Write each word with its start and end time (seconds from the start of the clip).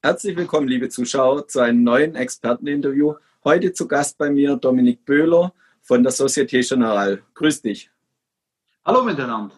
Herzlich 0.00 0.36
willkommen, 0.36 0.68
liebe 0.68 0.88
Zuschauer, 0.88 1.48
zu 1.48 1.58
einem 1.58 1.82
neuen 1.82 2.14
Experteninterview. 2.14 3.14
Heute 3.42 3.72
zu 3.72 3.88
Gast 3.88 4.16
bei 4.16 4.30
mir 4.30 4.54
Dominik 4.54 5.04
Böhler 5.04 5.52
von 5.82 6.04
der 6.04 6.12
Societe 6.12 6.60
Generale. 6.60 7.24
Grüß 7.34 7.62
dich. 7.62 7.90
Hallo 8.84 9.02
miteinander. 9.02 9.56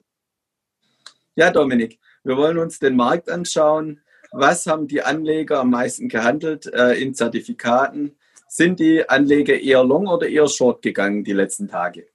Ja, 1.36 1.50
Dominik, 1.50 2.00
wir 2.24 2.38
wollen 2.38 2.56
uns 2.56 2.78
den 2.78 2.96
Markt 2.96 3.28
anschauen. 3.28 4.00
Was 4.32 4.66
haben 4.66 4.88
die 4.88 5.02
Anleger 5.02 5.60
am 5.60 5.70
meisten 5.70 6.08
gehandelt 6.08 6.64
äh, 6.72 6.94
in 6.94 7.14
Zertifikaten? 7.14 8.16
Sind 8.48 8.80
die 8.80 9.06
Anleger 9.06 9.60
eher 9.60 9.84
long 9.84 10.06
oder 10.06 10.26
eher 10.26 10.48
short 10.48 10.80
gegangen 10.80 11.22
die 11.22 11.34
letzten 11.34 11.68
Tage? 11.68 12.08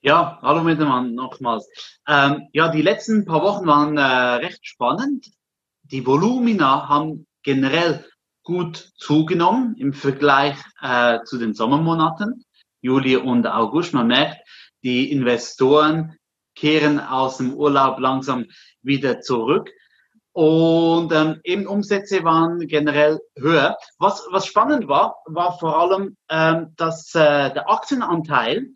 Ja, 0.00 0.38
hallo 0.40 0.62
miteinander 0.62 1.10
nochmals. 1.10 1.68
Ähm, 2.08 2.48
ja, 2.54 2.70
die 2.70 2.80
letzten 2.80 3.26
paar 3.26 3.42
Wochen 3.42 3.66
waren 3.66 3.98
äh, 3.98 4.46
recht 4.46 4.66
spannend 4.66 5.37
die 5.90 6.06
Volumina 6.06 6.88
haben 6.88 7.26
generell 7.42 8.04
gut 8.42 8.92
zugenommen 8.96 9.74
im 9.78 9.92
Vergleich 9.92 10.56
äh, 10.80 11.20
zu 11.24 11.38
den 11.38 11.54
Sommermonaten, 11.54 12.44
Juli 12.80 13.16
und 13.16 13.46
August. 13.46 13.94
Man 13.94 14.08
merkt, 14.08 14.38
die 14.82 15.10
Investoren 15.10 16.16
kehren 16.54 17.00
aus 17.00 17.38
dem 17.38 17.54
Urlaub 17.54 17.98
langsam 18.00 18.46
wieder 18.82 19.20
zurück. 19.20 19.70
Und 20.32 21.12
ähm, 21.12 21.40
eben 21.42 21.66
Umsätze 21.66 22.22
waren 22.22 22.60
generell 22.60 23.18
höher. 23.36 23.76
Was, 23.98 24.24
was 24.30 24.46
spannend 24.46 24.86
war, 24.86 25.16
war 25.26 25.58
vor 25.58 25.78
allem, 25.78 26.16
ähm, 26.30 26.74
dass 26.76 27.14
äh, 27.14 27.52
der 27.52 27.68
Aktienanteil 27.68 28.68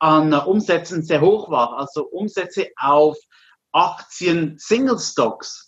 an 0.00 0.34
Umsätzen 0.34 1.02
sehr 1.02 1.20
hoch 1.20 1.50
war. 1.50 1.78
Also 1.78 2.04
Umsätze 2.04 2.68
auf 2.76 3.16
Aktien 3.72 4.56
Single 4.58 4.98
Stocks 4.98 5.63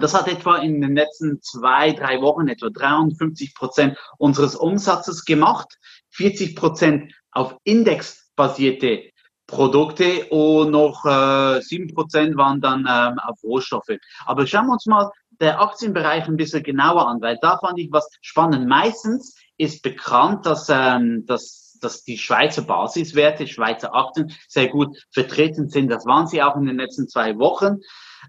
das 0.00 0.14
hat 0.14 0.28
etwa 0.28 0.56
in 0.56 0.80
den 0.80 0.94
letzten 0.94 1.40
zwei, 1.42 1.92
drei 1.92 2.20
Wochen 2.20 2.48
etwa 2.48 2.70
53 2.70 3.54
Prozent 3.54 3.98
unseres 4.18 4.54
Umsatzes 4.54 5.24
gemacht, 5.24 5.78
40 6.10 6.56
Prozent 6.56 7.12
auf 7.30 7.56
indexbasierte 7.64 9.10
Produkte 9.46 10.26
und 10.26 10.70
noch 10.72 11.04
äh, 11.04 11.60
7 11.60 11.94
Prozent 11.94 12.36
waren 12.36 12.60
dann 12.60 12.80
ähm, 12.80 13.18
auf 13.18 13.42
Rohstoffe. 13.44 13.96
Aber 14.24 14.46
schauen 14.46 14.66
wir 14.66 14.72
uns 14.72 14.86
mal 14.86 15.10
der 15.40 15.60
Aktienbereich 15.60 16.26
ein 16.26 16.36
bisschen 16.36 16.62
genauer 16.62 17.06
an, 17.06 17.20
weil 17.20 17.38
da 17.40 17.58
fand 17.58 17.78
ich 17.78 17.92
was 17.92 18.08
spannend. 18.22 18.66
Meistens 18.66 19.36
ist 19.56 19.82
bekannt, 19.82 20.46
dass, 20.46 20.68
ähm, 20.68 21.24
dass, 21.26 21.78
dass 21.80 22.02
die 22.02 22.18
Schweizer 22.18 22.62
Basiswerte, 22.62 23.46
Schweizer 23.46 23.94
Aktien 23.94 24.32
sehr 24.48 24.68
gut 24.68 24.96
vertreten 25.12 25.68
sind. 25.68 25.90
Das 25.90 26.06
waren 26.06 26.26
sie 26.26 26.42
auch 26.42 26.56
in 26.56 26.66
den 26.66 26.76
letzten 26.76 27.08
zwei 27.08 27.38
Wochen. 27.38 27.80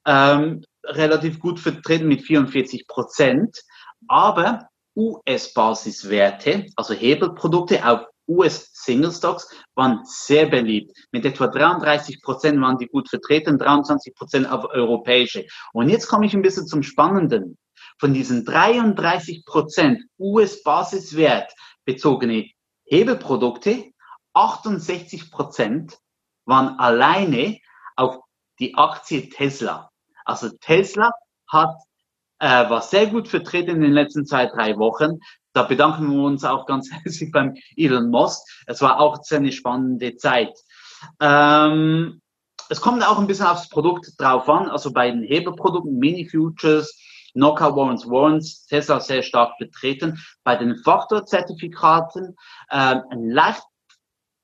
Ähm, 0.06 0.64
relativ 0.88 1.39
gut 1.39 1.59
vertreten 1.59 2.07
mit 2.07 2.21
44 2.21 2.88
Prozent. 2.88 3.61
Aber 4.07 4.69
US-Basiswerte, 4.95 6.67
also 6.75 6.93
Hebelprodukte 6.93 7.85
auf 7.85 8.07
US-Single-Stocks, 8.27 9.49
waren 9.75 10.02
sehr 10.03 10.47
beliebt. 10.47 10.91
Mit 11.11 11.25
etwa 11.25 11.47
33 11.47 12.21
Prozent 12.21 12.59
waren 12.59 12.77
die 12.77 12.88
gut 12.88 13.09
vertreten, 13.09 13.58
23 13.58 14.15
Prozent 14.15 14.52
auf 14.52 14.65
europäische. 14.65 15.45
Und 15.73 15.89
jetzt 15.89 16.08
komme 16.08 16.25
ich 16.25 16.33
ein 16.33 16.41
bisschen 16.41 16.67
zum 16.67 16.83
Spannenden. 16.83 17.58
Von 17.99 18.13
diesen 18.13 18.43
33 18.43 19.45
Prozent 19.45 20.03
US-Basiswert 20.19 21.53
bezogene 21.85 22.49
Hebelprodukte, 22.85 23.91
68 24.33 25.31
Prozent 25.31 25.97
waren 26.45 26.80
alleine 26.80 27.59
auf 27.95 28.19
die 28.59 28.75
Aktie 28.75 29.30
Tesla. 29.30 29.89
Also 30.28 30.50
Tesla 30.61 31.11
hat 31.47 31.75
äh, 32.39 32.70
war 32.70 32.82
sehr 32.82 33.08
gut 33.08 33.27
vertreten 33.27 33.71
in 33.71 33.82
den 33.82 33.93
letzten 33.93 34.26
zwei, 34.26 34.45
drei 34.45 34.77
Wochen. 34.77 35.20
Da 35.54 35.64
bedanken 35.64 36.11
wir 36.11 36.23
uns 36.23 36.43
auch 36.43 36.65
ganz 36.65 36.92
herzlich 37.04 37.32
beim 37.32 37.55
Elon 37.76 38.10
Musk. 38.10 38.45
Es 38.67 38.82
war 38.82 38.99
auch 38.99 39.20
eine 39.32 39.52
spannende 39.52 40.15
Zeit. 40.17 40.54
Ähm, 41.20 42.21
es 42.70 42.82
kommt 42.82 43.08
auch 43.08 43.17
ein 43.17 43.27
bisschen 43.27 43.48
aufs 43.48 43.70
Produkt 43.70 44.14
drauf 44.20 44.48
an. 44.49 44.70
Also 44.70 44.92
bei 44.92 45.10
den 45.10 45.23
Hebelprodukten, 45.23 45.98
Mini-Futures, 45.98 46.99
Knockout 47.33 47.76
Warrants, 47.76 48.08
Warrants, 48.08 48.65
Tesla 48.65 48.99
sehr 48.99 49.23
stark 49.23 49.55
vertreten. 49.58 50.20
Bei 50.44 50.55
den 50.55 50.76
Faktorzertifikaten 50.83 52.36
ähm, 52.71 53.02
ein 53.09 53.30
leicht 53.30 53.64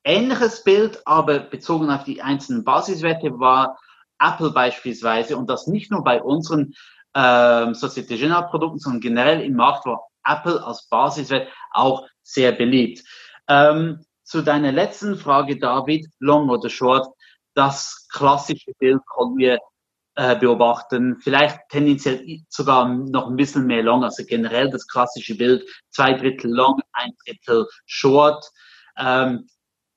ähnliches 0.04 0.64
Bild, 0.64 1.00
aber 1.04 1.40
bezogen 1.40 1.90
auf 1.90 2.04
die 2.04 2.22
einzelnen 2.22 2.64
Basiswerte 2.64 3.38
war 3.38 3.78
Apple 4.18 4.50
beispielsweise 4.50 5.36
und 5.36 5.48
das 5.48 5.66
nicht 5.66 5.90
nur 5.90 6.04
bei 6.04 6.22
unseren 6.22 6.74
ähm, 7.14 7.74
Societe 7.74 8.16
Generale 8.16 8.48
Produkten, 8.48 8.78
sondern 8.78 9.00
generell 9.00 9.40
im 9.42 9.54
Markt 9.54 9.86
war 9.86 10.08
Apple 10.24 10.62
als 10.64 10.88
Basiswert 10.88 11.48
auch 11.70 12.06
sehr 12.22 12.52
beliebt. 12.52 13.04
Ähm, 13.48 14.04
zu 14.22 14.42
deiner 14.42 14.72
letzten 14.72 15.16
Frage, 15.16 15.58
David, 15.58 16.06
Long 16.18 16.48
oder 16.48 16.70
Short, 16.70 17.06
das 17.54 18.08
klassische 18.10 18.72
Bild 18.78 19.00
können 19.14 19.36
wir 19.36 19.58
äh, 20.16 20.36
beobachten, 20.36 21.18
vielleicht 21.20 21.58
tendenziell 21.68 22.40
sogar 22.48 22.88
noch 22.88 23.28
ein 23.28 23.36
bisschen 23.36 23.66
mehr 23.66 23.82
Long, 23.82 24.02
also 24.02 24.24
generell 24.24 24.70
das 24.70 24.86
klassische 24.86 25.36
Bild, 25.36 25.68
zwei 25.90 26.14
Drittel 26.14 26.52
Long, 26.52 26.80
ein 26.92 27.10
Drittel 27.24 27.66
Short. 27.86 28.44
Ähm, 28.96 29.48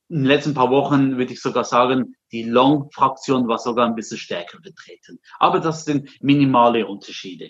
in 0.10 0.18
den 0.18 0.26
letzten 0.26 0.54
paar 0.54 0.70
Wochen 0.70 1.18
würde 1.18 1.34
ich 1.34 1.42
sogar 1.42 1.64
sagen, 1.64 2.16
die 2.32 2.44
Long-Fraktion 2.44 3.48
war 3.48 3.58
sogar 3.58 3.86
ein 3.86 3.96
bisschen 3.96 4.18
stärker 4.18 4.60
vertreten. 4.62 5.20
Aber 5.40 5.60
das 5.60 5.86
sind 5.86 6.10
minimale 6.22 6.88
Unterschiede. 6.88 7.50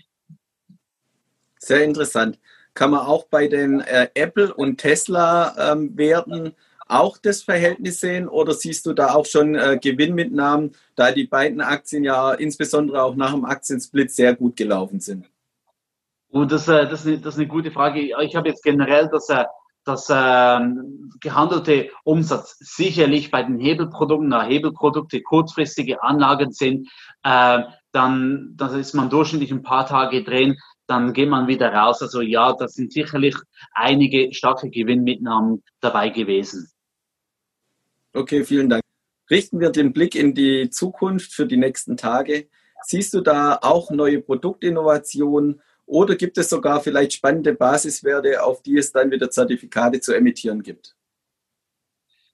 Sehr 1.60 1.84
interessant. 1.84 2.40
Kann 2.74 2.92
man 2.92 3.02
auch 3.02 3.26
bei 3.26 3.48
den 3.48 3.82
äh, 3.82 4.10
Apple 4.14 4.54
und 4.54 4.78
Tesla 4.78 5.74
ähm, 5.74 6.54
auch 6.88 7.18
das 7.18 7.44
Verhältnis 7.44 8.00
sehen 8.00 8.28
oder 8.28 8.54
siehst 8.54 8.86
du 8.86 8.94
da 8.94 9.14
auch 9.14 9.26
schon 9.26 9.56
äh, 9.56 9.78
Gewinnmitnahmen, 9.82 10.72
da 10.96 11.12
die 11.12 11.26
beiden 11.26 11.62
Aktien 11.62 12.04
ja 12.04 12.34
insbesondere 12.34 13.04
auch 13.04 13.16
nach 13.16 13.34
dem 13.34 13.46
Aktiensplit 13.46 14.12
sehr 14.12 14.36
gut 14.36 14.56
gelaufen 14.56 15.00
sind? 15.00 15.30
Und 16.30 16.44
oh, 16.44 16.46
das, 16.46 16.68
äh, 16.68 16.88
das, 16.88 17.06
ist, 17.06 17.26
das 17.26 17.36
ist 17.36 17.40
eine 17.40 17.48
gute 17.48 17.72
Frage. 17.72 18.00
Ich 18.00 18.36
habe 18.36 18.50
jetzt 18.50 18.64
generell 18.64 19.10
das 19.10 19.30
äh, 19.30 19.46
das 19.88 20.08
ähm, 20.12 21.12
gehandelte 21.22 21.90
Umsatz 22.04 22.58
sicherlich 22.60 23.32
bei 23.32 23.44
den 23.44 23.60
Hebelprodukten, 23.60 24.30
da 24.30 24.44
Hebelprodukte 24.44 25.22
kurzfristige 25.22 26.04
Anlagen 26.04 26.52
sind, 26.52 26.90
äh, 27.24 27.64
dann, 27.92 28.54
dann 28.56 28.80
ist 28.80 28.94
man 28.94 29.10
durchschnittlich 29.10 29.52
ein 29.52 29.64
paar 29.64 29.88
Tage 29.88 30.24
drin, 30.24 30.58
dann 30.88 31.14
geht 31.14 31.30
man 31.30 31.48
wieder 31.48 31.74
raus. 31.74 32.02
Also 32.02 32.22
ja, 32.22 32.54
da 32.54 32.68
sind 32.68 32.92
sicherlich 32.92 33.36
einige 33.74 34.34
starke 34.34 34.70
Gewinnmitnahmen 34.70 35.64
dabei 35.80 36.10
gewesen. 36.10 36.70
Okay, 38.14 38.44
vielen 38.44 38.70
Dank. 38.70 38.84
Richten 39.30 39.60
wir 39.60 39.70
den 39.70 39.94
Blick 39.94 40.16
in 40.16 40.34
die 40.34 40.70
Zukunft 40.70 41.34
für 41.34 41.46
die 41.46 41.58
nächsten 41.58 41.98
Tage. 41.98 42.48
Siehst 42.84 43.14
du 43.14 43.22
da 43.22 43.60
auch 43.62 43.92
neue 43.92 44.22
Produktinnovationen 44.22 45.62
oder 45.88 46.16
gibt 46.16 46.38
es 46.38 46.50
sogar 46.50 46.82
vielleicht 46.82 47.14
spannende 47.14 47.54
Basiswerte, 47.54 48.44
auf 48.44 48.62
die 48.62 48.78
es 48.78 48.92
dann 48.92 49.10
wieder 49.10 49.32
Zertifikate 49.32 50.02
zu 50.02 50.14
emittieren 50.14 50.62
gibt? 50.62 50.96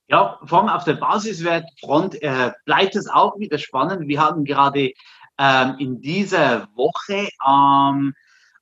Ja, 0.07 0.39
vor 0.43 0.59
allem 0.59 0.69
auf 0.69 0.83
der 0.83 0.95
Basiswertfront 0.95 2.21
äh, 2.21 2.51
bleibt 2.65 2.95
es 2.95 3.07
auch 3.07 3.37
wieder 3.39 3.57
spannend. 3.57 4.07
Wir 4.07 4.21
hatten 4.21 4.43
gerade 4.43 4.91
ähm, 5.37 5.75
in 5.79 6.01
dieser 6.01 6.67
Woche, 6.75 7.29
ähm, 7.47 8.13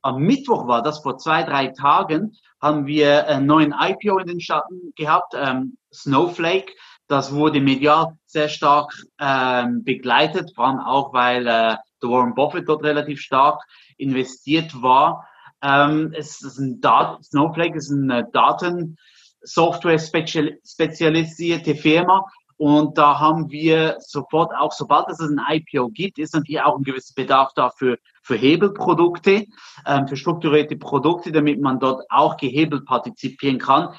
am 0.04 0.18
Mittwoch 0.18 0.68
war 0.68 0.84
das, 0.84 1.00
vor 1.00 1.18
zwei, 1.18 1.44
drei 1.44 1.68
Tagen, 1.68 2.38
haben 2.62 2.86
wir 2.86 3.28
einen 3.28 3.46
neuen 3.46 3.74
IPO 3.74 4.20
in 4.20 4.28
den 4.28 4.40
Staaten 4.42 4.94
gehabt, 4.96 5.34
ähm, 5.36 5.78
Snowflake. 5.94 6.74
Das 7.08 7.34
wurde 7.34 7.60
medial 7.60 8.18
sehr 8.26 8.50
stark 8.50 8.94
ähm, 9.20 9.84
begleitet, 9.84 10.52
vor 10.56 10.68
allem 10.68 10.80
auch, 10.80 11.14
weil 11.14 11.48
äh, 11.48 11.76
der 12.02 12.10
Warren 12.10 12.36
Buffett 12.36 12.68
dort 12.68 12.84
relativ 12.84 13.22
stark 13.22 13.62
investiert 13.98 14.82
war. 14.82 15.28
Ähm, 15.62 16.14
es 16.16 16.42
ist 16.42 16.58
ein 16.58 16.82
Dat 16.82 17.24
Snowflake 17.24 17.78
ist 17.78 17.92
eine 17.92 18.28
Datensoftware 18.32 20.00
spezialisierte 20.00 21.76
Firma 21.76 22.26
und 22.62 22.96
da 22.96 23.20
haben 23.20 23.50
wir 23.50 23.96
sofort, 24.02 24.54
auch 24.54 24.72
sobald 24.72 25.10
es 25.10 25.20
ein 25.20 25.42
IPO 25.50 25.90
gibt, 25.90 26.20
ist 26.20 26.36
natürlich 26.36 26.62
auch 26.62 26.78
ein 26.78 26.84
gewisser 26.84 27.16
Bedarf 27.16 27.54
dafür 27.56 27.98
für 28.22 28.36
Hebelprodukte, 28.36 29.48
ähm, 29.88 30.08
für 30.08 30.16
strukturierte 30.16 30.78
Produkte, 30.78 31.32
damit 31.32 31.60
man 31.60 31.80
dort 31.80 32.04
auch 32.12 32.38
gehebelt 32.38 32.86
partizipieren 32.86 33.58
kann. 33.58 33.96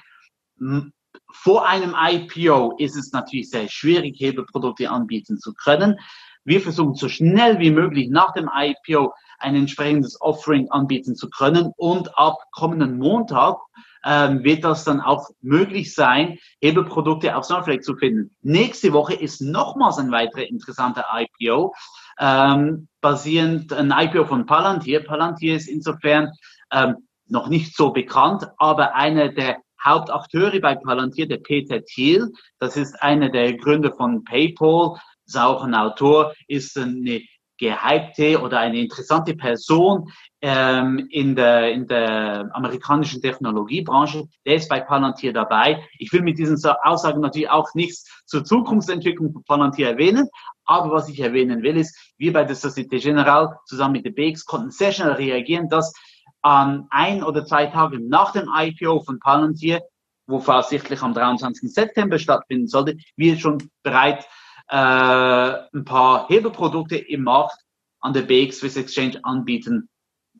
Vor 1.32 1.66
einem 1.66 1.96
IPO 1.98 2.76
ist 2.78 2.96
es 2.96 3.10
natürlich 3.10 3.50
sehr 3.50 3.68
schwierig, 3.68 4.20
Hebelprodukte 4.20 4.88
anbieten 4.88 5.38
zu 5.38 5.54
können. 5.54 5.98
Wir 6.44 6.60
versuchen 6.60 6.94
so 6.94 7.08
schnell 7.08 7.58
wie 7.58 7.70
möglich 7.70 8.08
nach 8.10 8.32
dem 8.32 8.50
IPO 8.52 9.12
ein 9.38 9.54
entsprechendes 9.54 10.20
Offering 10.20 10.70
anbieten 10.70 11.16
zu 11.16 11.28
können. 11.30 11.72
Und 11.76 12.16
ab 12.16 12.38
kommenden 12.52 12.98
Montag 12.98 13.58
ähm, 14.04 14.42
wird 14.44 14.64
das 14.64 14.84
dann 14.84 15.00
auch 15.00 15.28
möglich 15.40 15.94
sein, 15.94 16.38
Hebelprodukte 16.60 17.36
auf 17.36 17.44
Snowflake 17.44 17.82
zu 17.82 17.96
finden. 17.96 18.34
Nächste 18.42 18.92
Woche 18.92 19.14
ist 19.14 19.40
nochmals 19.40 19.98
ein 19.98 20.10
weiterer 20.10 20.48
interessanter 20.48 21.04
IPO. 21.12 21.74
ähm, 22.18 22.88
basierend 23.00 23.72
ein 23.72 23.92
IPO 23.96 24.26
von 24.26 24.46
Palantir. 24.46 25.04
Palantir 25.04 25.56
ist 25.56 25.68
insofern 25.68 26.32
ähm, 26.70 27.08
noch 27.26 27.48
nicht 27.48 27.76
so 27.76 27.90
bekannt, 27.90 28.46
aber 28.58 28.94
einer 28.94 29.30
der 29.30 29.58
Hauptakteure 29.84 30.60
bei 30.60 30.76
Palantir, 30.76 31.26
der 31.26 31.38
Peter 31.38 31.82
Thiel, 31.82 32.30
das 32.58 32.76
ist 32.76 33.02
einer 33.02 33.30
der 33.30 33.54
Gründer 33.54 33.92
von 33.92 34.22
PayPal, 34.24 34.96
ist 35.26 35.38
auch 35.38 35.62
ein 35.62 35.74
Autor, 35.74 36.34
ist 36.48 36.76
eine 36.78 37.22
gehypte 37.58 38.40
oder 38.40 38.58
eine 38.58 38.80
interessante 38.80 39.36
Person 39.36 40.10
ähm, 40.40 41.06
in, 41.10 41.36
der, 41.36 41.70
in 41.72 41.86
der 41.86 42.50
amerikanischen 42.52 43.22
Technologiebranche. 43.22 44.24
Der 44.44 44.56
ist 44.56 44.68
bei 44.68 44.80
Palantir 44.80 45.32
dabei. 45.32 45.84
Ich 45.98 46.12
will 46.12 46.22
mit 46.22 46.38
diesen 46.38 46.58
Aussagen 46.82 47.20
natürlich 47.20 47.50
auch 47.50 47.72
nichts 47.74 48.22
zur 48.26 48.44
Zukunftsentwicklung 48.44 49.32
von 49.32 49.44
Palantir 49.44 49.88
erwähnen, 49.90 50.28
aber 50.64 50.92
was 50.92 51.08
ich 51.08 51.20
erwähnen 51.20 51.62
will, 51.62 51.76
ist, 51.76 52.14
wir 52.18 52.32
bei 52.32 52.44
der 52.44 52.56
Societe 52.56 52.98
Generale 52.98 53.56
zusammen 53.66 53.92
mit 53.92 54.06
der 54.06 54.10
BX 54.10 54.44
konnten 54.44 54.70
sehr 54.70 54.92
schnell 54.92 55.12
reagieren, 55.12 55.68
dass 55.68 55.92
an 56.40 56.86
ein 56.90 57.22
oder 57.22 57.44
zwei 57.44 57.66
Tage 57.66 58.00
nach 58.00 58.32
dem 58.32 58.48
IPO 58.52 59.02
von 59.04 59.20
Palantir, 59.20 59.80
wo 60.26 60.40
voraussichtlich 60.40 61.02
am 61.02 61.14
23. 61.14 61.72
September 61.72 62.18
stattfinden 62.18 62.66
sollte, 62.66 62.96
wir 63.16 63.38
schon 63.38 63.70
bereit 63.82 64.26
äh, 64.68 64.76
ein 64.76 65.84
paar 65.84 66.28
Hebelprodukte 66.28 66.96
im 66.96 67.24
Markt 67.24 67.56
an 68.00 68.12
der 68.12 68.22
BX 68.22 68.58
Swiss 68.58 68.76
Exchange 68.76 69.20
anbieten 69.22 69.88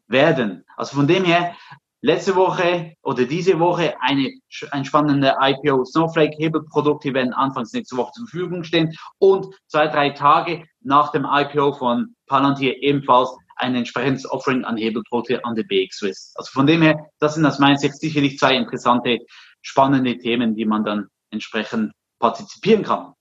werden. 0.09 0.65
Also 0.77 0.97
von 0.97 1.07
dem 1.07 1.25
her, 1.25 1.55
letzte 2.03 2.35
Woche 2.35 2.95
oder 3.03 3.25
diese 3.25 3.59
Woche 3.59 3.95
eine, 4.01 4.31
ein 4.73 4.85
spannender 4.85 5.37
IPO 5.41 5.85
Snowflake 5.85 6.37
Hebelprodukte 6.37 7.15
werden 7.15 7.33
anfangs 7.33 7.73
nächste 7.73 7.97
Woche 7.97 8.13
zur 8.13 8.27
Verfügung 8.27 8.65
stehen 8.65 8.95
und 9.19 9.47
zwei, 9.69 9.87
drei 9.87 10.11
Tage 10.11 10.65
nach 10.81 11.13
dem 11.13 11.25
IPO 11.25 11.75
von 11.75 12.15
Palantir 12.27 12.83
ebenfalls 12.83 13.31
ein 13.57 13.77
entsprechendes 13.77 14.29
Offering 14.29 14.65
an 14.65 14.77
Hebelprodukte 14.77 15.45
an 15.45 15.55
der 15.55 15.63
BX 15.63 15.99
Swiss. 15.99 16.33
Also 16.35 16.51
von 16.51 16.67
dem 16.67 16.83
her, 16.83 17.07
das 17.21 17.37
sind 17.37 17.47
aus 17.47 17.61
meiner 17.61 17.79
Sicht 17.79 17.97
sicherlich 17.99 18.39
zwei 18.39 18.57
interessante, 18.57 19.19
spannende 19.63 20.19
Themen, 20.19 20.57
die 20.57 20.65
man 20.65 20.85
dann 20.85 21.07
entsprechend 21.31 21.93
partizipieren 22.19 22.83
kann. 22.83 23.13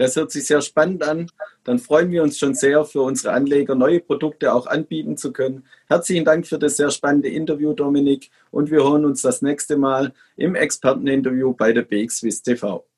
Das 0.00 0.16
hört 0.16 0.30
sich 0.30 0.46
sehr 0.46 0.62
spannend 0.62 1.06
an. 1.06 1.30
Dann 1.62 1.78
freuen 1.78 2.10
wir 2.10 2.22
uns 2.22 2.38
schon 2.38 2.54
sehr, 2.54 2.86
für 2.86 3.02
unsere 3.02 3.34
Anleger 3.34 3.74
neue 3.74 4.00
Produkte 4.00 4.54
auch 4.54 4.66
anbieten 4.66 5.18
zu 5.18 5.30
können. 5.30 5.66
Herzlichen 5.88 6.24
Dank 6.24 6.46
für 6.46 6.58
das 6.58 6.78
sehr 6.78 6.90
spannende 6.90 7.28
Interview, 7.28 7.74
Dominik. 7.74 8.30
Und 8.50 8.70
wir 8.70 8.82
hören 8.82 9.04
uns 9.04 9.20
das 9.20 9.42
nächste 9.42 9.76
Mal 9.76 10.14
im 10.38 10.54
Experteninterview 10.54 11.52
bei 11.52 11.74
der 11.74 11.82
BX 11.82 12.16
Swiss 12.16 12.40
TV. 12.40 12.89